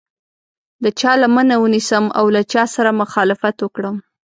[0.83, 3.95] د چا لمنه ونیسم او له چا سره مخالفت وکړم.